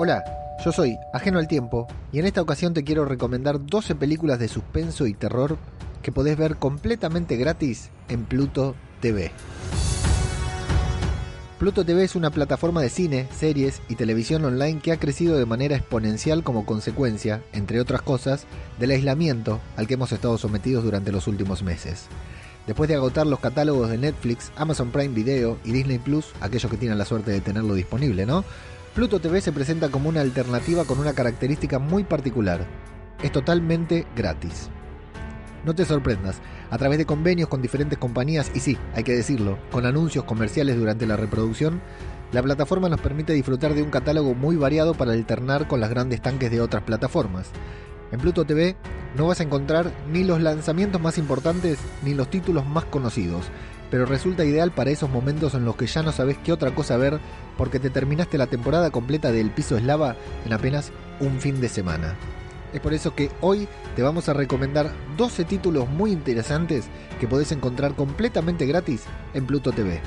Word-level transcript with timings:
Hola, 0.00 0.22
yo 0.64 0.70
soy 0.70 0.96
Ajeno 1.12 1.40
al 1.40 1.48
Tiempo 1.48 1.88
y 2.12 2.20
en 2.20 2.26
esta 2.26 2.40
ocasión 2.40 2.72
te 2.72 2.84
quiero 2.84 3.04
recomendar 3.04 3.66
12 3.66 3.96
películas 3.96 4.38
de 4.38 4.46
suspenso 4.46 5.08
y 5.08 5.12
terror 5.12 5.58
que 6.02 6.12
podés 6.12 6.36
ver 6.36 6.54
completamente 6.54 7.36
gratis 7.36 7.90
en 8.08 8.24
Pluto 8.24 8.76
TV. 9.00 9.32
Pluto 11.58 11.84
TV 11.84 12.04
es 12.04 12.14
una 12.14 12.30
plataforma 12.30 12.80
de 12.80 12.90
cine, 12.90 13.26
series 13.36 13.82
y 13.88 13.96
televisión 13.96 14.44
online 14.44 14.78
que 14.78 14.92
ha 14.92 15.00
crecido 15.00 15.36
de 15.36 15.46
manera 15.46 15.74
exponencial 15.74 16.44
como 16.44 16.64
consecuencia, 16.64 17.42
entre 17.52 17.80
otras 17.80 18.00
cosas, 18.00 18.46
del 18.78 18.92
aislamiento 18.92 19.58
al 19.76 19.88
que 19.88 19.94
hemos 19.94 20.12
estado 20.12 20.38
sometidos 20.38 20.84
durante 20.84 21.10
los 21.10 21.26
últimos 21.26 21.64
meses. 21.64 22.06
Después 22.68 22.88
de 22.88 22.94
agotar 22.94 23.26
los 23.26 23.40
catálogos 23.40 23.90
de 23.90 23.98
Netflix, 23.98 24.52
Amazon 24.54 24.92
Prime 24.92 25.12
Video 25.12 25.58
y 25.64 25.72
Disney 25.72 25.98
Plus, 25.98 26.26
aquellos 26.40 26.70
que 26.70 26.76
tienen 26.76 26.98
la 26.98 27.04
suerte 27.04 27.32
de 27.32 27.40
tenerlo 27.40 27.74
disponible, 27.74 28.26
¿no? 28.26 28.44
Pluto 28.98 29.20
TV 29.20 29.40
se 29.40 29.52
presenta 29.52 29.90
como 29.90 30.08
una 30.08 30.22
alternativa 30.22 30.84
con 30.84 30.98
una 30.98 31.12
característica 31.12 31.78
muy 31.78 32.02
particular. 32.02 32.66
Es 33.22 33.30
totalmente 33.30 34.08
gratis. 34.16 34.70
No 35.64 35.72
te 35.72 35.84
sorprendas, 35.84 36.40
a 36.68 36.78
través 36.78 36.98
de 36.98 37.06
convenios 37.06 37.48
con 37.48 37.62
diferentes 37.62 37.96
compañías, 37.96 38.50
y 38.56 38.58
sí, 38.58 38.76
hay 38.96 39.04
que 39.04 39.14
decirlo, 39.14 39.56
con 39.70 39.86
anuncios 39.86 40.24
comerciales 40.24 40.76
durante 40.76 41.06
la 41.06 41.16
reproducción, 41.16 41.80
la 42.32 42.42
plataforma 42.42 42.88
nos 42.88 43.00
permite 43.00 43.32
disfrutar 43.34 43.72
de 43.72 43.84
un 43.84 43.90
catálogo 43.90 44.34
muy 44.34 44.56
variado 44.56 44.94
para 44.94 45.12
alternar 45.12 45.68
con 45.68 45.78
las 45.78 45.90
grandes 45.90 46.20
tanques 46.20 46.50
de 46.50 46.60
otras 46.60 46.82
plataformas. 46.82 47.52
En 48.10 48.18
Pluto 48.18 48.46
TV 48.46 48.74
no 49.16 49.28
vas 49.28 49.38
a 49.38 49.44
encontrar 49.44 49.92
ni 50.10 50.24
los 50.24 50.42
lanzamientos 50.42 51.00
más 51.00 51.18
importantes 51.18 51.78
ni 52.02 52.14
los 52.14 52.28
títulos 52.30 52.66
más 52.66 52.84
conocidos, 52.86 53.44
pero 53.90 54.06
resulta 54.06 54.44
ideal 54.44 54.70
para 54.70 54.90
esos 54.90 55.10
momentos 55.10 55.54
en 55.54 55.64
los 55.64 55.76
que 55.76 55.86
ya 55.86 56.02
no 56.02 56.12
sabes 56.12 56.38
qué 56.38 56.52
otra 56.52 56.74
cosa 56.74 56.96
ver 56.96 57.20
porque 57.56 57.78
te 57.78 57.90
terminaste 57.90 58.38
la 58.38 58.46
temporada 58.46 58.90
completa 58.90 59.32
del 59.32 59.50
piso 59.50 59.76
eslava 59.76 60.16
en 60.44 60.52
apenas 60.52 60.92
un 61.20 61.40
fin 61.40 61.60
de 61.60 61.68
semana. 61.68 62.16
Es 62.72 62.80
por 62.80 62.92
eso 62.92 63.14
que 63.14 63.30
hoy 63.40 63.66
te 63.96 64.02
vamos 64.02 64.28
a 64.28 64.34
recomendar 64.34 64.92
12 65.16 65.44
títulos 65.44 65.88
muy 65.88 66.12
interesantes 66.12 66.86
que 67.18 67.26
podés 67.26 67.50
encontrar 67.52 67.94
completamente 67.94 68.66
gratis 68.66 69.04
en 69.32 69.46
Pluto 69.46 69.72
TV. 69.72 70.00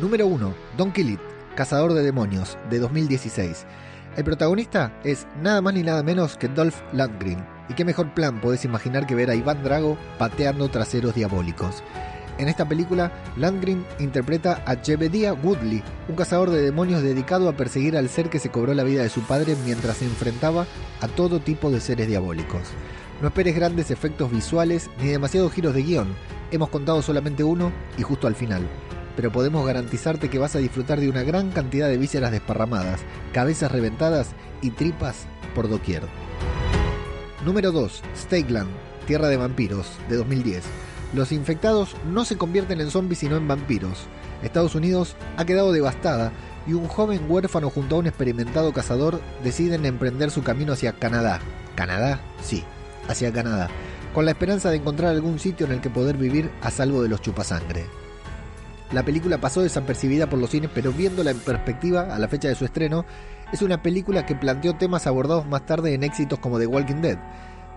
Número 0.00 0.26
1. 0.26 0.54
Don 0.76 0.92
Kill 0.92 1.18
Cazador 1.56 1.94
de 1.94 2.02
Demonios, 2.02 2.58
de 2.70 2.78
2016. 2.78 3.66
El 4.16 4.24
protagonista 4.24 4.92
es 5.02 5.26
nada 5.42 5.60
más 5.62 5.74
ni 5.74 5.82
nada 5.82 6.02
menos 6.02 6.36
que 6.36 6.48
Dolph 6.48 6.76
Lundgren, 6.92 7.44
y 7.68 7.74
qué 7.74 7.84
mejor 7.84 8.12
plan 8.14 8.40
podés 8.40 8.64
imaginar 8.64 9.06
que 9.06 9.14
ver 9.14 9.30
a 9.30 9.34
Iván 9.34 9.62
Drago 9.62 9.96
pateando 10.18 10.68
traseros 10.68 11.14
diabólicos. 11.14 11.82
En 12.38 12.48
esta 12.48 12.68
película, 12.68 13.12
Landgren 13.36 13.86
interpreta 13.98 14.62
a 14.66 14.76
Jebediah 14.76 15.32
Woodley, 15.32 15.82
un 16.08 16.16
cazador 16.16 16.50
de 16.50 16.60
demonios 16.60 17.02
dedicado 17.02 17.48
a 17.48 17.56
perseguir 17.56 17.96
al 17.96 18.10
ser 18.10 18.28
que 18.28 18.38
se 18.38 18.50
cobró 18.50 18.74
la 18.74 18.84
vida 18.84 19.02
de 19.02 19.08
su 19.08 19.22
padre 19.22 19.56
mientras 19.64 19.96
se 19.98 20.04
enfrentaba 20.04 20.66
a 21.00 21.08
todo 21.08 21.40
tipo 21.40 21.70
de 21.70 21.80
seres 21.80 22.08
diabólicos. 22.08 22.62
No 23.22 23.28
esperes 23.28 23.56
grandes 23.56 23.90
efectos 23.90 24.30
visuales 24.30 24.90
ni 25.00 25.08
demasiados 25.08 25.52
giros 25.52 25.74
de 25.74 25.82
guion, 25.82 26.14
hemos 26.50 26.68
contado 26.68 27.00
solamente 27.00 27.42
uno 27.42 27.72
y 27.96 28.02
justo 28.02 28.26
al 28.26 28.34
final. 28.34 28.68
Pero 29.16 29.32
podemos 29.32 29.66
garantizarte 29.66 30.28
que 30.28 30.38
vas 30.38 30.54
a 30.56 30.58
disfrutar 30.58 31.00
de 31.00 31.08
una 31.08 31.22
gran 31.22 31.50
cantidad 31.50 31.88
de 31.88 31.96
vísceras 31.96 32.32
desparramadas, 32.32 33.00
cabezas 33.32 33.72
reventadas 33.72 34.32
y 34.60 34.70
tripas 34.70 35.24
por 35.54 35.70
doquier. 35.70 36.02
Número 37.46 37.70
2. 37.70 38.02
Stakeland, 38.16 38.68
Tierra 39.06 39.28
de 39.28 39.36
Vampiros, 39.36 39.86
de 40.08 40.16
2010. 40.16 40.64
Los 41.14 41.30
infectados 41.30 41.94
no 42.04 42.24
se 42.24 42.36
convierten 42.36 42.80
en 42.80 42.90
zombies 42.90 43.20
sino 43.20 43.36
en 43.36 43.46
vampiros. 43.46 44.08
Estados 44.42 44.74
Unidos 44.74 45.14
ha 45.36 45.44
quedado 45.44 45.70
devastada 45.70 46.32
y 46.66 46.72
un 46.72 46.88
joven 46.88 47.20
huérfano 47.28 47.70
junto 47.70 47.94
a 47.94 47.98
un 48.00 48.08
experimentado 48.08 48.72
cazador 48.72 49.20
deciden 49.44 49.86
emprender 49.86 50.32
su 50.32 50.42
camino 50.42 50.72
hacia 50.72 50.94
Canadá. 50.94 51.38
¿Canadá? 51.76 52.20
Sí, 52.42 52.64
hacia 53.06 53.32
Canadá, 53.32 53.68
con 54.12 54.24
la 54.24 54.32
esperanza 54.32 54.70
de 54.70 54.78
encontrar 54.78 55.12
algún 55.12 55.38
sitio 55.38 55.66
en 55.66 55.72
el 55.72 55.80
que 55.80 55.88
poder 55.88 56.16
vivir 56.16 56.50
a 56.62 56.72
salvo 56.72 57.00
de 57.00 57.10
los 57.10 57.22
chupasangre. 57.22 57.86
La 58.90 59.04
película 59.04 59.38
pasó 59.38 59.62
desapercibida 59.62 60.28
por 60.28 60.40
los 60.40 60.50
cines, 60.50 60.70
pero 60.74 60.92
viéndola 60.92 61.30
en 61.30 61.38
perspectiva 61.38 62.12
a 62.12 62.18
la 62.18 62.26
fecha 62.26 62.48
de 62.48 62.56
su 62.56 62.64
estreno, 62.64 63.04
es 63.52 63.62
una 63.62 63.82
película 63.82 64.26
que 64.26 64.34
planteó 64.34 64.74
temas 64.74 65.06
abordados 65.06 65.46
más 65.46 65.66
tarde 65.66 65.94
en 65.94 66.02
éxitos 66.02 66.38
como 66.38 66.58
The 66.58 66.66
Walking 66.66 67.00
Dead. 67.02 67.18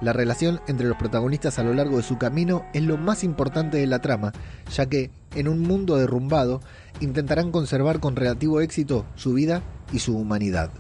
La 0.02 0.14
relación 0.14 0.62
entre 0.68 0.88
los 0.88 0.98
protagonistas 0.98 1.60
a 1.60 1.64
lo 1.64 1.74
largo 1.74 1.98
de 1.98 2.04
su 2.04 2.18
camino 2.18 2.66
es 2.74 2.84
lo 2.84 2.98
más 2.98 3.24
importante 3.24 3.78
de 3.78 3.88
la 3.88 4.00
trama, 4.00 4.32
ya 4.74 4.86
que, 4.86 5.12
en 5.36 5.48
un 5.48 5.60
mundo 5.60 5.98
derrumbado, 5.98 6.62
intentarán 7.02 7.52
conservar 7.52 8.00
con 8.00 8.16
relativo 8.16 8.62
éxito 8.62 9.06
su 9.16 9.34
vida 9.34 9.62
y 9.92 10.00
su 10.00 10.18
humanidad. 10.18 10.72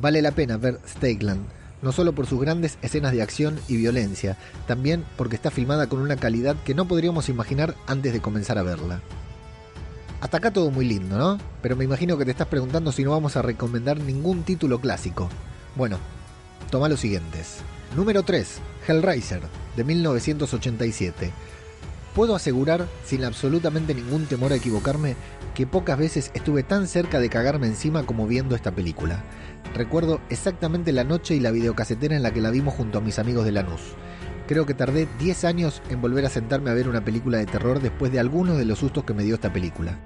Vale 0.00 0.22
la 0.22 0.30
pena 0.30 0.56
ver 0.56 0.78
Stakeland, 0.86 1.44
no 1.82 1.90
solo 1.90 2.14
por 2.14 2.26
sus 2.26 2.40
grandes 2.40 2.78
escenas 2.82 3.12
de 3.12 3.22
acción 3.22 3.58
y 3.66 3.76
violencia, 3.76 4.36
también 4.68 5.04
porque 5.16 5.34
está 5.36 5.50
filmada 5.50 5.88
con 5.88 6.00
una 6.00 6.16
calidad 6.16 6.56
que 6.64 6.74
no 6.74 6.86
podríamos 6.86 7.28
imaginar 7.28 7.74
antes 7.88 8.12
de 8.12 8.20
comenzar 8.20 8.58
a 8.58 8.62
verla. 8.62 9.00
Hasta 10.20 10.38
acá 10.38 10.50
todo 10.50 10.70
muy 10.70 10.84
lindo, 10.84 11.16
¿no? 11.16 11.38
Pero 11.62 11.76
me 11.76 11.84
imagino 11.84 12.18
que 12.18 12.24
te 12.24 12.32
estás 12.32 12.48
preguntando 12.48 12.90
si 12.90 13.04
no 13.04 13.12
vamos 13.12 13.36
a 13.36 13.42
recomendar 13.42 14.00
ningún 14.00 14.42
título 14.42 14.80
clásico. 14.80 15.28
Bueno, 15.76 15.98
toma 16.70 16.88
los 16.88 17.00
siguientes. 17.00 17.58
Número 17.94 18.24
3. 18.24 18.58
Hellraiser, 18.88 19.42
de 19.76 19.84
1987. 19.84 21.30
Puedo 22.16 22.34
asegurar, 22.34 22.88
sin 23.04 23.24
absolutamente 23.24 23.94
ningún 23.94 24.26
temor 24.26 24.52
a 24.52 24.56
equivocarme, 24.56 25.14
que 25.54 25.68
pocas 25.68 25.96
veces 25.96 26.32
estuve 26.34 26.64
tan 26.64 26.88
cerca 26.88 27.20
de 27.20 27.28
cagarme 27.28 27.68
encima 27.68 28.04
como 28.04 28.26
viendo 28.26 28.56
esta 28.56 28.72
película. 28.72 29.22
Recuerdo 29.74 30.20
exactamente 30.30 30.90
la 30.90 31.04
noche 31.04 31.36
y 31.36 31.40
la 31.40 31.52
videocasetera 31.52 32.16
en 32.16 32.24
la 32.24 32.32
que 32.32 32.40
la 32.40 32.50
vimos 32.50 32.74
junto 32.74 32.98
a 32.98 33.02
mis 33.02 33.20
amigos 33.20 33.44
de 33.44 33.52
Lanús. 33.52 33.82
Creo 34.48 34.64
que 34.64 34.72
tardé 34.72 35.06
10 35.18 35.44
años 35.44 35.82
en 35.90 36.00
volver 36.00 36.24
a 36.24 36.30
sentarme 36.30 36.70
a 36.70 36.74
ver 36.74 36.88
una 36.88 37.04
película 37.04 37.36
de 37.36 37.44
terror 37.44 37.82
después 37.82 38.10
de 38.10 38.18
algunos 38.18 38.56
de 38.56 38.64
los 38.64 38.78
sustos 38.78 39.04
que 39.04 39.12
me 39.12 39.22
dio 39.22 39.34
esta 39.34 39.52
película. 39.52 39.98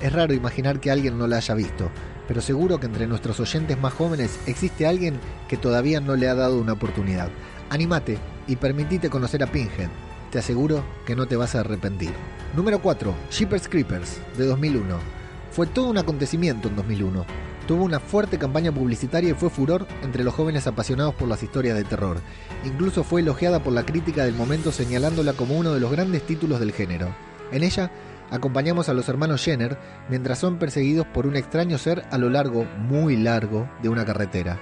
Es 0.00 0.12
raro 0.12 0.32
imaginar 0.32 0.78
que 0.78 0.92
alguien 0.92 1.18
no 1.18 1.26
la 1.26 1.38
haya 1.38 1.56
visto, 1.56 1.90
pero 2.28 2.40
seguro 2.40 2.78
que 2.78 2.86
entre 2.86 3.08
nuestros 3.08 3.40
oyentes 3.40 3.76
más 3.80 3.94
jóvenes 3.94 4.38
existe 4.46 4.86
alguien 4.86 5.18
que 5.48 5.56
todavía 5.56 6.00
no 6.00 6.14
le 6.14 6.28
ha 6.28 6.36
dado 6.36 6.60
una 6.60 6.74
oportunidad. 6.74 7.30
Animate 7.68 8.16
y 8.46 8.54
permitite 8.54 9.10
conocer 9.10 9.42
a 9.42 9.48
Pinhead. 9.48 9.90
Te 10.30 10.38
aseguro 10.38 10.84
que 11.04 11.16
no 11.16 11.26
te 11.26 11.34
vas 11.34 11.56
a 11.56 11.60
arrepentir. 11.60 12.12
Número 12.54 12.80
4. 12.80 13.12
Sheepers 13.28 13.66
Creepers, 13.66 14.20
de 14.38 14.46
2001. 14.46 14.98
Fue 15.50 15.66
todo 15.66 15.90
un 15.90 15.98
acontecimiento 15.98 16.68
en 16.68 16.76
2001 16.76 17.51
tuvo 17.66 17.84
una 17.84 18.00
fuerte 18.00 18.38
campaña 18.38 18.72
publicitaria 18.72 19.30
y 19.30 19.34
fue 19.34 19.50
furor 19.50 19.86
entre 20.02 20.24
los 20.24 20.34
jóvenes 20.34 20.66
apasionados 20.66 21.14
por 21.14 21.28
las 21.28 21.42
historias 21.42 21.76
de 21.76 21.84
terror. 21.84 22.20
Incluso 22.64 23.04
fue 23.04 23.20
elogiada 23.20 23.62
por 23.62 23.72
la 23.72 23.84
crítica 23.84 24.24
del 24.24 24.34
momento 24.34 24.72
señalándola 24.72 25.32
como 25.32 25.56
uno 25.56 25.72
de 25.72 25.80
los 25.80 25.90
grandes 25.90 26.26
títulos 26.26 26.60
del 26.60 26.72
género. 26.72 27.14
En 27.50 27.62
ella 27.62 27.90
acompañamos 28.30 28.88
a 28.88 28.94
los 28.94 29.08
hermanos 29.08 29.44
Jenner 29.44 29.78
mientras 30.08 30.38
son 30.38 30.58
perseguidos 30.58 31.06
por 31.06 31.26
un 31.26 31.36
extraño 31.36 31.78
ser 31.78 32.04
a 32.10 32.18
lo 32.18 32.30
largo, 32.30 32.64
muy 32.64 33.16
largo, 33.16 33.68
de 33.82 33.88
una 33.88 34.04
carretera. 34.04 34.58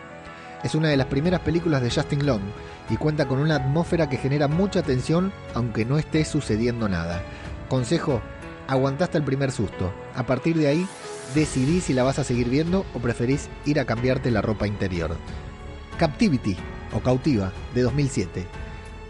Es 0.62 0.74
una 0.74 0.88
de 0.88 0.96
las 0.96 1.06
primeras 1.06 1.40
películas 1.40 1.80
de 1.80 1.90
Justin 1.90 2.26
Long 2.26 2.42
y 2.90 2.96
cuenta 2.96 3.26
con 3.26 3.38
una 3.38 3.56
atmósfera 3.56 4.08
que 4.10 4.18
genera 4.18 4.48
mucha 4.48 4.82
tensión 4.82 5.32
aunque 5.54 5.84
no 5.84 5.98
esté 5.98 6.24
sucediendo 6.24 6.88
nada. 6.88 7.22
Consejo, 7.68 8.20
aguanta 8.68 9.04
hasta 9.04 9.16
el 9.16 9.24
primer 9.24 9.52
susto. 9.52 9.92
A 10.14 10.26
partir 10.26 10.56
de 10.56 10.68
ahí, 10.68 10.86
decidí 11.34 11.80
si 11.80 11.92
la 11.92 12.02
vas 12.02 12.18
a 12.18 12.24
seguir 12.24 12.48
viendo 12.48 12.84
o 12.94 12.98
preferís 12.98 13.48
ir 13.64 13.80
a 13.80 13.84
cambiarte 13.84 14.30
la 14.30 14.42
ropa 14.42 14.66
interior. 14.66 15.16
Captivity, 15.98 16.56
o 16.92 17.00
Cautiva, 17.00 17.52
de 17.74 17.82
2007. 17.82 18.46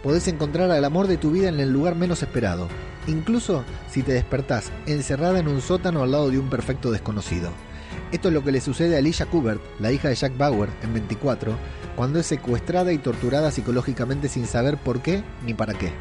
Podés 0.02 0.28
encontrar 0.28 0.70
al 0.70 0.84
amor 0.84 1.06
de 1.06 1.18
tu 1.18 1.30
vida 1.30 1.48
en 1.48 1.60
el 1.60 1.70
lugar 1.70 1.94
menos 1.94 2.22
esperado, 2.22 2.68
incluso 3.06 3.64
si 3.90 4.02
te 4.02 4.12
despertás 4.12 4.72
encerrada 4.86 5.38
en 5.38 5.48
un 5.48 5.60
sótano 5.60 6.02
al 6.02 6.12
lado 6.12 6.30
de 6.30 6.38
un 6.38 6.48
perfecto 6.48 6.90
desconocido. 6.90 7.50
Esto 8.12 8.28
es 8.28 8.34
lo 8.34 8.42
que 8.42 8.52
le 8.52 8.60
sucede 8.60 8.96
a 8.96 8.98
Alicia 8.98 9.26
Kubert, 9.26 9.60
la 9.78 9.92
hija 9.92 10.08
de 10.08 10.14
Jack 10.14 10.36
Bauer, 10.36 10.68
en 10.82 10.94
24, 10.94 11.54
cuando 11.96 12.18
es 12.18 12.26
secuestrada 12.26 12.92
y 12.92 12.98
torturada 12.98 13.50
psicológicamente 13.50 14.28
sin 14.28 14.46
saber 14.46 14.78
por 14.78 15.00
qué 15.00 15.22
ni 15.44 15.54
para 15.54 15.74
qué. 15.74 15.92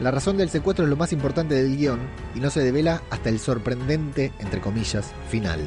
La 0.00 0.10
razón 0.10 0.38
del 0.38 0.48
secuestro 0.48 0.84
es 0.84 0.90
lo 0.90 0.96
más 0.96 1.12
importante 1.12 1.54
del 1.54 1.76
guion 1.76 2.00
y 2.34 2.40
no 2.40 2.48
se 2.48 2.60
devela 2.60 3.02
hasta 3.10 3.28
el 3.28 3.38
sorprendente, 3.38 4.32
entre 4.38 4.60
comillas, 4.60 5.12
final. 5.28 5.60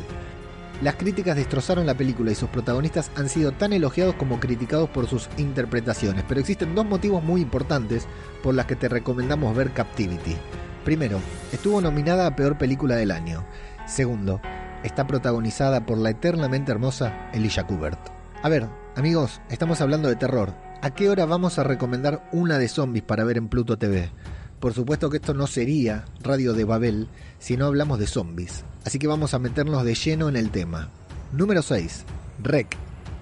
Las 0.82 0.96
críticas 0.96 1.36
destrozaron 1.36 1.86
la 1.86 1.94
película 1.94 2.32
y 2.32 2.36
sus 2.36 2.50
protagonistas 2.50 3.12
han 3.16 3.30
sido 3.30 3.52
tan 3.52 3.74
elogiados 3.74 4.16
como 4.16 4.40
criticados 4.40 4.90
por 4.90 5.08
sus 5.08 5.30
interpretaciones, 5.38 6.26
pero 6.28 6.40
existen 6.40 6.74
dos 6.74 6.86
motivos 6.86 7.24
muy 7.24 7.42
importantes 7.42 8.08
por 8.42 8.56
las 8.56 8.66
que 8.66 8.76
te 8.76 8.90
recomendamos 8.90 9.56
ver 9.56 9.72
Captivity. 9.72 10.36
Primero, 10.84 11.20
estuvo 11.52 11.80
nominada 11.80 12.26
a 12.26 12.36
Peor 12.36 12.58
Película 12.58 12.96
del 12.96 13.12
Año. 13.12 13.46
Segundo, 13.86 14.42
está 14.84 15.06
protagonizada 15.06 15.86
por 15.86 16.00
la 16.00 16.10
eternamente 16.10 16.72
hermosa 16.72 17.30
Elisha 17.34 17.68
Kubert. 17.68 18.00
A 18.42 18.50
ver, 18.50 18.68
amigos, 18.96 19.42
estamos 19.50 19.80
hablando 19.80 20.10
de 20.10 20.16
terror. 20.16 20.73
¿A 20.84 20.94
qué 20.94 21.10
hora 21.10 21.26
vamos 21.26 21.60
a 21.60 21.64
recomendar 21.64 22.28
una 22.34 22.58
de 22.58 22.68
zombies 22.68 23.06
para 23.06 23.24
ver 23.24 23.38
en 23.38 23.48
Pluto 23.48 23.78
TV? 23.78 24.12
Por 24.60 24.74
supuesto 24.74 25.10
que 25.10 25.16
esto 25.16 25.34
no 25.34 25.48
sería 25.48 26.04
Radio 26.20 26.52
de 26.52 26.66
Babel 26.66 27.08
si 27.40 27.56
no 27.56 27.68
hablamos 27.68 28.00
de 28.00 28.06
zombies, 28.06 28.66
así 28.84 29.00
que 29.00 29.08
vamos 29.08 29.34
a 29.34 29.40
meternos 29.40 29.86
de 29.86 29.96
lleno 29.96 30.28
en 30.28 30.36
el 30.36 30.52
tema. 30.52 30.90
Número 31.32 31.62
6. 31.62 32.04
Rec, 32.44 32.76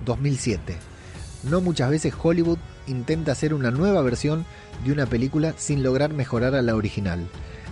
2007. 0.06 0.76
No 1.52 1.62
muchas 1.62 1.92
veces 1.92 2.16
Hollywood 2.20 2.58
intenta 2.88 3.34
hacer 3.34 3.54
una 3.54 3.70
nueva 3.70 4.02
versión 4.02 4.44
de 4.84 4.94
una 4.94 5.06
película 5.06 5.54
sin 5.56 5.84
lograr 5.84 6.12
mejorar 6.14 6.56
a 6.56 6.64
la 6.64 6.76
original. 6.76 7.28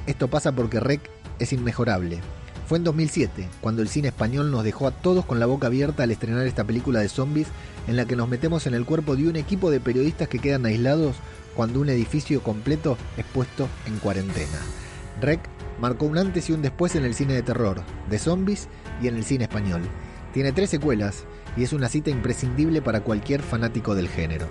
Esto 0.05 0.27
pasa 0.27 0.51
porque 0.51 0.79
Rec 0.79 1.01
es 1.39 1.51
inmejorable. 1.51 2.19
Fue 2.69 2.77
en 2.77 2.83
2007, 2.83 3.49
cuando 3.61 3.81
el 3.81 3.89
cine 3.89 4.09
español 4.09 4.51
nos 4.51 4.63
dejó 4.63 4.85
a 4.85 4.91
todos 4.91 5.25
con 5.25 5.39
la 5.39 5.47
boca 5.47 5.65
abierta 5.65 6.03
al 6.03 6.11
estrenar 6.11 6.45
esta 6.45 6.65
película 6.65 6.99
de 6.99 7.09
zombies 7.09 7.47
en 7.87 7.95
la 7.95 8.05
que 8.05 8.15
nos 8.15 8.29
metemos 8.29 8.67
en 8.67 8.75
el 8.75 8.85
cuerpo 8.85 9.15
de 9.15 9.27
un 9.27 9.37
equipo 9.37 9.71
de 9.71 9.79
periodistas 9.79 10.27
que 10.27 10.37
quedan 10.37 10.67
aislados 10.67 11.15
cuando 11.55 11.79
un 11.79 11.89
edificio 11.89 12.43
completo 12.43 12.95
es 13.17 13.25
puesto 13.25 13.67
en 13.87 13.97
cuarentena. 13.97 14.59
Rec 15.19 15.39
marcó 15.81 16.05
un 16.05 16.19
antes 16.19 16.47
y 16.47 16.53
un 16.53 16.61
después 16.61 16.93
en 16.93 17.05
el 17.05 17.15
cine 17.15 17.33
de 17.33 17.41
terror, 17.41 17.81
de 18.07 18.19
zombies 18.19 18.67
y 19.01 19.07
en 19.07 19.15
el 19.15 19.23
cine 19.23 19.45
español. 19.45 19.81
Tiene 20.31 20.51
tres 20.51 20.69
secuelas 20.69 21.23
y 21.57 21.63
es 21.63 21.73
una 21.73 21.89
cita 21.89 22.11
imprescindible 22.11 22.83
para 22.83 23.01
cualquier 23.01 23.41
fanático 23.41 23.95
del 23.95 24.09
género. 24.09 24.45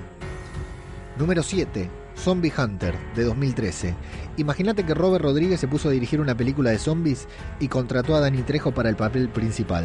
Número 1.21 1.45
7. 1.45 1.89
Zombie 2.19 2.53
Hunter, 2.57 2.95
de 3.15 3.25
2013. 3.25 3.95
Imagínate 4.37 4.85
que 4.85 4.95
Robert 4.95 5.25
Rodríguez 5.25 5.61
se 5.61 5.69
puso 5.69 5.89
a 5.89 5.93
dirigir 5.93 6.21
una 6.21 6.37
película 6.37 6.71
de 6.71 6.79
zombies 6.79 7.29
y 7.61 7.69
contrató 7.69 8.17
a 8.17 8.21
Dani 8.21 8.43
Trejo 8.43 8.73
para 8.73 8.89
el 8.89 8.97
papel 8.97 9.29
principal. 9.29 9.85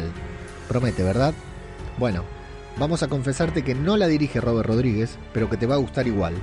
Promete, 0.68 1.02
¿verdad? 1.02 1.34
Bueno, 1.98 2.24
vamos 2.78 3.02
a 3.02 3.08
confesarte 3.08 3.62
que 3.62 3.74
no 3.74 3.96
la 3.96 4.08
dirige 4.08 4.40
Robert 4.40 4.68
Rodríguez, 4.68 5.16
pero 5.32 5.48
que 5.48 5.56
te 5.56 5.66
va 5.66 5.76
a 5.76 5.78
gustar 5.78 6.06
igual. 6.06 6.34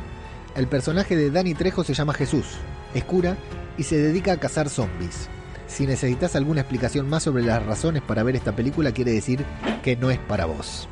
El 0.56 0.68
personaje 0.68 1.16
de 1.16 1.30
Dani 1.30 1.54
Trejo 1.54 1.84
se 1.84 1.94
llama 1.94 2.14
Jesús, 2.14 2.46
es 2.94 3.04
cura 3.04 3.38
y 3.78 3.84
se 3.84 3.98
dedica 3.98 4.34
a 4.34 4.40
cazar 4.40 4.70
zombies. 4.70 5.30
Si 5.68 5.88
necesitas 5.88 6.36
alguna 6.36 6.62
explicación 6.62 7.10
más 7.10 7.24
sobre 7.24 7.44
las 7.44 7.66
razones 7.66 8.02
para 8.02 8.24
ver 8.24 8.36
esta 8.36 8.56
película, 8.56 8.92
quiere 8.92 9.12
decir 9.12 9.46
que 9.84 9.96
no 9.96 10.12
es 10.12 10.20
para 10.20 10.46
vos. 10.46 10.90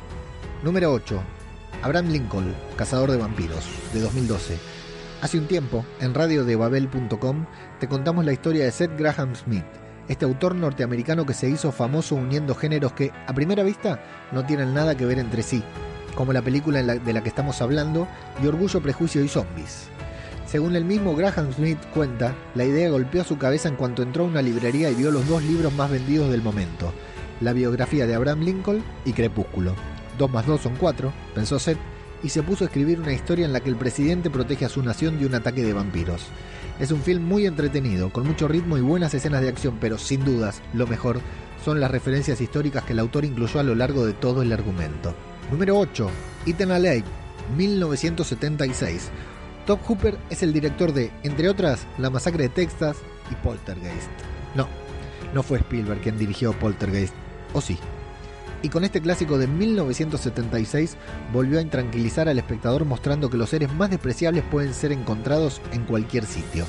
Número 0.62 0.92
8. 0.92 1.20
Abraham 1.82 2.08
Lincoln, 2.08 2.54
Cazador 2.76 3.10
de 3.10 3.18
Vampiros, 3.18 3.66
de 3.92 4.00
2012. 4.00 4.79
Hace 5.22 5.36
un 5.36 5.46
tiempo, 5.46 5.84
en 6.00 6.14
radiodebabel.com, 6.14 7.44
te 7.78 7.88
contamos 7.88 8.24
la 8.24 8.32
historia 8.32 8.64
de 8.64 8.70
Seth 8.70 8.96
Graham 8.96 9.36
Smith, 9.36 9.66
este 10.08 10.24
autor 10.24 10.54
norteamericano 10.54 11.26
que 11.26 11.34
se 11.34 11.50
hizo 11.50 11.72
famoso 11.72 12.14
uniendo 12.14 12.54
géneros 12.54 12.94
que, 12.94 13.12
a 13.26 13.34
primera 13.34 13.62
vista, 13.62 14.02
no 14.32 14.46
tienen 14.46 14.72
nada 14.72 14.96
que 14.96 15.04
ver 15.04 15.18
entre 15.18 15.42
sí, 15.42 15.62
como 16.14 16.32
la 16.32 16.40
película 16.40 16.82
de 16.82 17.12
la 17.12 17.22
que 17.22 17.28
estamos 17.28 17.60
hablando, 17.60 18.08
y 18.42 18.46
Orgullo, 18.46 18.80
Prejuicio 18.80 19.22
y 19.22 19.28
Zombies. 19.28 19.88
Según 20.46 20.74
el 20.74 20.86
mismo 20.86 21.14
Graham 21.14 21.52
Smith 21.52 21.78
cuenta, 21.92 22.34
la 22.54 22.64
idea 22.64 22.88
golpeó 22.88 23.22
su 23.22 23.36
cabeza 23.36 23.68
en 23.68 23.76
cuanto 23.76 24.02
entró 24.02 24.24
a 24.24 24.28
una 24.28 24.40
librería 24.40 24.90
y 24.90 24.94
vio 24.94 25.10
los 25.10 25.28
dos 25.28 25.42
libros 25.42 25.74
más 25.74 25.90
vendidos 25.90 26.30
del 26.30 26.40
momento, 26.40 26.94
la 27.42 27.52
biografía 27.52 28.06
de 28.06 28.14
Abraham 28.14 28.40
Lincoln 28.40 28.82
y 29.04 29.12
Crepúsculo. 29.12 29.74
Dos 30.16 30.30
más 30.30 30.46
dos 30.46 30.62
son 30.62 30.76
cuatro, 30.76 31.12
pensó 31.34 31.58
Seth, 31.58 31.78
y 32.22 32.28
se 32.28 32.42
puso 32.42 32.64
a 32.64 32.66
escribir 32.66 33.00
una 33.00 33.12
historia 33.12 33.46
en 33.46 33.52
la 33.52 33.60
que 33.60 33.70
el 33.70 33.76
presidente 33.76 34.30
protege 34.30 34.64
a 34.64 34.68
su 34.68 34.82
nación 34.82 35.18
de 35.18 35.26
un 35.26 35.34
ataque 35.34 35.62
de 35.62 35.72
vampiros. 35.72 36.26
Es 36.78 36.90
un 36.92 37.02
film 37.02 37.24
muy 37.24 37.46
entretenido, 37.46 38.10
con 38.10 38.26
mucho 38.26 38.48
ritmo 38.48 38.78
y 38.78 38.80
buenas 38.80 39.14
escenas 39.14 39.42
de 39.42 39.48
acción, 39.48 39.78
pero 39.80 39.98
sin 39.98 40.24
dudas, 40.24 40.62
lo 40.72 40.86
mejor 40.86 41.20
son 41.64 41.80
las 41.80 41.90
referencias 41.90 42.40
históricas 42.40 42.84
que 42.84 42.92
el 42.92 42.98
autor 42.98 43.24
incluyó 43.24 43.60
a 43.60 43.64
lo 43.64 43.74
largo 43.74 44.06
de 44.06 44.14
todo 44.14 44.42
el 44.42 44.52
argumento. 44.52 45.14
Número 45.50 45.78
8. 45.78 46.10
Ethan 46.46 46.82
Lake, 46.82 47.04
1976. 47.56 49.10
Top 49.66 49.80
Hooper 49.86 50.16
es 50.30 50.42
el 50.42 50.52
director 50.52 50.92
de, 50.92 51.10
entre 51.22 51.48
otras, 51.48 51.86
La 51.98 52.10
Masacre 52.10 52.44
de 52.44 52.48
Texas 52.48 52.96
y 53.30 53.34
Poltergeist. 53.36 54.10
No, 54.54 54.66
no 55.34 55.42
fue 55.42 55.58
Spielberg 55.58 56.00
quien 56.00 56.18
dirigió 56.18 56.52
Poltergeist, 56.52 57.14
o 57.52 57.60
sí 57.60 57.78
y 58.62 58.68
con 58.68 58.84
este 58.84 59.00
clásico 59.00 59.38
de 59.38 59.46
1976 59.46 60.96
volvió 61.32 61.58
a 61.58 61.62
intranquilizar 61.62 62.28
al 62.28 62.38
espectador 62.38 62.84
mostrando 62.84 63.30
que 63.30 63.36
los 63.36 63.50
seres 63.50 63.72
más 63.72 63.90
despreciables 63.90 64.44
pueden 64.50 64.74
ser 64.74 64.92
encontrados 64.92 65.60
en 65.72 65.84
cualquier 65.84 66.24
sitio. 66.24 66.66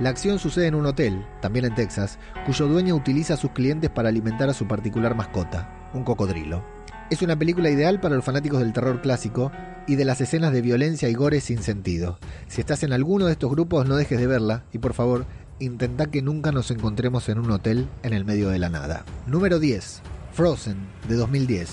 La 0.00 0.10
acción 0.10 0.38
sucede 0.38 0.66
en 0.66 0.74
un 0.74 0.86
hotel, 0.86 1.24
también 1.42 1.66
en 1.66 1.74
Texas, 1.74 2.18
cuyo 2.46 2.66
dueño 2.66 2.94
utiliza 2.94 3.34
a 3.34 3.36
sus 3.36 3.50
clientes 3.50 3.90
para 3.90 4.08
alimentar 4.08 4.48
a 4.48 4.54
su 4.54 4.66
particular 4.66 5.14
mascota, 5.14 5.90
un 5.92 6.04
cocodrilo. 6.04 6.64
Es 7.10 7.22
una 7.22 7.36
película 7.36 7.70
ideal 7.70 8.00
para 8.00 8.14
los 8.14 8.24
fanáticos 8.24 8.60
del 8.60 8.72
terror 8.72 9.02
clásico 9.02 9.50
y 9.86 9.96
de 9.96 10.04
las 10.04 10.20
escenas 10.20 10.52
de 10.52 10.62
violencia 10.62 11.08
y 11.08 11.14
gore 11.14 11.40
sin 11.40 11.62
sentido. 11.62 12.18
Si 12.46 12.60
estás 12.60 12.84
en 12.84 12.92
alguno 12.92 13.26
de 13.26 13.32
estos 13.32 13.50
grupos 13.50 13.88
no 13.88 13.96
dejes 13.96 14.20
de 14.20 14.28
verla 14.28 14.64
y 14.72 14.78
por 14.78 14.94
favor 14.94 15.26
intenta 15.58 16.06
que 16.06 16.22
nunca 16.22 16.52
nos 16.52 16.70
encontremos 16.70 17.28
en 17.28 17.38
un 17.38 17.50
hotel 17.50 17.88
en 18.02 18.12
el 18.12 18.24
medio 18.24 18.48
de 18.48 18.58
la 18.58 18.68
nada. 18.68 19.04
Número 19.26 19.58
10. 19.58 20.02
Frozen, 20.40 20.78
de 21.06 21.16
2010. 21.16 21.68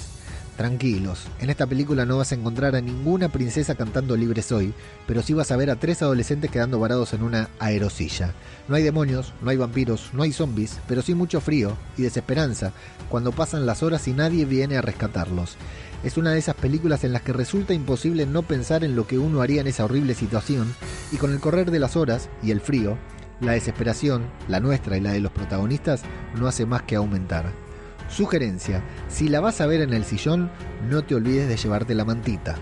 Tranquilos, 0.58 1.24
en 1.40 1.50
esta 1.50 1.66
película 1.68 2.06
no 2.06 2.18
vas 2.18 2.34
a 2.34 2.36
encontrar 2.36 2.76
a 2.76 2.82
ninguna 2.82 3.30
princesa 3.30 3.76
cantando 3.76 4.18
libre 4.18 4.42
soy, 4.42 4.74
pero 5.08 5.24
sí 5.24 5.34
vas 5.34 5.54
a 5.54 5.56
ver 5.56 5.70
a 5.70 5.78
tres 5.78 6.02
adolescentes 6.02 6.52
quedando 6.52 6.78
varados 6.78 7.14
en 7.14 7.24
una 7.24 7.50
aerosilla. 7.60 8.34
No 8.68 8.76
hay 8.76 8.84
demonios, 8.84 9.34
no 9.42 9.52
hay 9.52 9.56
vampiros, 9.56 10.10
no 10.12 10.22
hay 10.22 10.34
zombies, 10.34 10.82
pero 10.86 11.02
sí 11.02 11.16
mucho 11.16 11.40
frío 11.40 11.78
y 11.98 12.02
desesperanza 12.02 12.74
cuando 13.08 13.32
pasan 13.32 13.66
las 13.66 13.84
horas 13.84 14.06
y 14.10 14.12
nadie 14.12 14.44
viene 14.44 14.76
a 14.76 14.82
rescatarlos. 14.82 15.56
Es 16.04 16.18
una 16.18 16.32
de 16.32 16.40
esas 16.40 16.56
películas 16.56 17.06
en 17.06 17.14
las 17.14 17.22
que 17.22 17.32
resulta 17.32 17.74
imposible 17.74 18.26
no 18.26 18.42
pensar 18.42 18.84
en 18.84 18.98
lo 18.98 19.08
que 19.08 19.18
uno 19.18 19.42
haría 19.42 19.62
en 19.62 19.68
esa 19.68 19.86
horrible 19.86 20.14
situación 20.14 20.76
y 21.14 21.16
con 21.16 21.32
el 21.32 21.40
correr 21.40 21.72
de 21.72 21.80
las 21.80 21.96
horas 21.96 22.28
y 22.44 22.52
el 22.52 22.60
frío, 22.60 22.98
la 23.40 23.54
desesperación, 23.54 24.26
la 24.50 24.60
nuestra 24.60 24.98
y 24.98 25.00
la 25.00 25.14
de 25.14 25.22
los 25.22 25.32
protagonistas, 25.32 26.02
no 26.38 26.48
hace 26.50 26.66
más 26.66 26.82
que 26.82 26.98
aumentar. 26.98 27.67
Sugerencia, 28.10 28.84
si 29.10 29.28
la 29.28 29.42
vas 29.42 29.60
a 29.60 29.68
ver 29.68 29.82
en 29.82 29.94
el 29.94 30.06
sillón, 30.06 30.50
no 30.90 31.04
te 31.04 31.16
olvides 31.16 31.50
de 31.50 31.58
llevarte 31.58 31.94
la 31.94 32.06
mantita. 32.06 32.56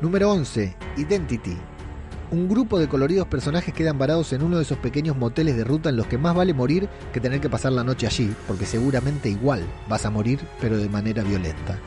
Número 0.00 0.30
11. 0.30 0.76
Identity. 0.96 1.56
Un 2.30 2.48
grupo 2.48 2.78
de 2.78 2.88
coloridos 2.88 3.26
personajes 3.26 3.74
quedan 3.74 3.98
varados 3.98 4.32
en 4.32 4.42
uno 4.42 4.56
de 4.56 4.62
esos 4.62 4.78
pequeños 4.78 5.16
moteles 5.16 5.56
de 5.56 5.64
ruta 5.64 5.90
en 5.90 5.96
los 5.96 6.06
que 6.06 6.18
más 6.18 6.34
vale 6.34 6.54
morir 6.54 6.88
que 7.12 7.20
tener 7.20 7.40
que 7.40 7.50
pasar 7.50 7.72
la 7.72 7.84
noche 7.84 8.06
allí, 8.06 8.34
porque 8.46 8.64
seguramente 8.64 9.28
igual 9.28 9.62
vas 9.88 10.06
a 10.06 10.10
morir, 10.10 10.40
pero 10.60 10.78
de 10.78 10.88
manera 10.88 11.22
violenta. 11.22 11.78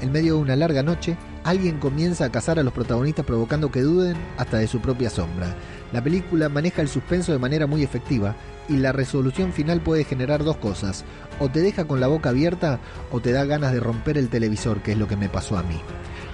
En 0.00 0.12
medio 0.12 0.36
de 0.36 0.40
una 0.40 0.56
larga 0.56 0.82
noche, 0.82 1.18
alguien 1.44 1.78
comienza 1.78 2.24
a 2.24 2.32
cazar 2.32 2.58
a 2.58 2.62
los 2.62 2.72
protagonistas 2.72 3.26
provocando 3.26 3.70
que 3.70 3.82
duden 3.82 4.16
hasta 4.38 4.56
de 4.56 4.68
su 4.68 4.80
propia 4.80 5.10
sombra. 5.10 5.54
La 5.92 6.02
película 6.02 6.48
maneja 6.48 6.80
el 6.80 6.88
suspenso 6.88 7.32
de 7.32 7.38
manera 7.38 7.66
muy 7.66 7.82
efectiva 7.82 8.34
y 8.70 8.76
la 8.76 8.92
resolución 8.92 9.52
final 9.52 9.80
puede 9.80 10.04
generar 10.04 10.44
dos 10.44 10.56
cosas, 10.56 11.04
o 11.40 11.48
te 11.48 11.60
deja 11.60 11.84
con 11.84 12.00
la 12.00 12.06
boca 12.06 12.30
abierta 12.30 12.78
o 13.10 13.20
te 13.20 13.32
da 13.32 13.44
ganas 13.44 13.72
de 13.72 13.80
romper 13.80 14.16
el 14.16 14.28
televisor, 14.28 14.80
que 14.80 14.92
es 14.92 14.98
lo 14.98 15.08
que 15.08 15.16
me 15.16 15.28
pasó 15.28 15.58
a 15.58 15.62
mí. 15.62 15.80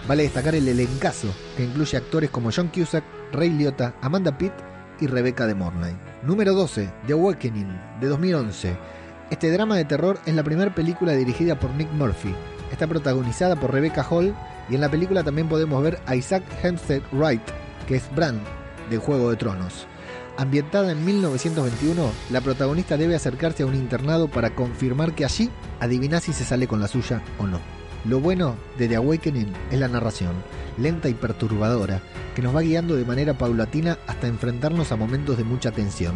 Vale 0.07 0.25
destacar 0.25 0.55
el 0.55 0.69
elencazo, 0.69 1.29
que 1.57 1.65
incluye 1.65 1.97
actores 1.97 2.31
como 2.31 2.51
John 2.55 2.69
Cusack, 2.69 3.05
Ray 3.33 3.51
Liotta, 3.51 3.95
Amanda 4.03 4.37
Pitt 4.37 4.53
y 5.01 5.07
Rebecca 5.07 5.47
de 5.47 5.55
Mornay. 5.55 5.97
Número 6.23 6.55
12, 6.55 6.89
The 7.07 7.15
Awakening, 7.15 7.81
de 8.01 8.07
2011. 8.07 8.77
Este 9.31 9.51
drama 9.51 9.77
de 9.77 9.85
terror 9.85 10.19
es 10.27 10.35
la 10.35 10.45
primera 10.45 10.75
película 10.75 11.13
dirigida 11.13 11.59
por 11.59 11.71
Nick 11.75 11.91
Murphy. 11.93 12.35
Está 12.71 12.87
protagonizada 12.87 13.57
por 13.57 13.73
Rebecca 13.73 14.07
Hall 14.09 14.35
y 14.69 14.75
en 14.75 14.83
la 14.83 14.91
película 14.91 15.25
también 15.25 15.49
podemos 15.49 15.83
ver 15.83 15.99
a 16.07 16.15
Isaac 16.15 16.45
Hempstead 16.63 17.03
Wright, 17.13 17.43
que 17.89 17.97
es 17.97 18.15
Bran 18.15 18.41
de 18.91 18.99
Juego 18.99 19.31
de 19.31 19.37
Tronos. 19.37 19.87
Ambientada 20.39 20.93
en 20.93 21.03
1921, 21.03 22.13
la 22.31 22.43
protagonista 22.43 22.99
debe 22.99 23.15
acercarse 23.15 23.63
a 23.63 23.67
un 23.67 23.75
internado 23.75 24.29
para 24.29 24.55
confirmar 24.55 25.15
que 25.15 25.25
allí 25.25 25.49
adivina 25.81 26.21
si 26.21 26.35
se 26.35 26.45
sale 26.45 26.69
con 26.69 26.79
la 26.79 26.89
suya 26.89 27.23
o 27.39 27.47
no. 27.47 27.59
Lo 28.05 28.21
bueno 28.21 28.55
de 28.77 28.87
The 28.87 28.97
Awakening 28.97 29.51
es 29.71 29.81
la 29.81 29.89
narración, 29.89 30.35
lenta 30.77 31.09
y 31.09 31.15
perturbadora, 31.15 32.03
que 32.35 32.43
nos 32.43 32.55
va 32.55 32.61
guiando 32.61 32.97
de 32.97 33.07
manera 33.07 33.39
paulatina 33.39 33.99
hasta 34.07 34.27
enfrentarnos 34.27 34.93
a 34.93 34.97
momentos 34.97 35.39
de 35.39 35.45
mucha 35.45 35.71
tensión. 35.71 36.15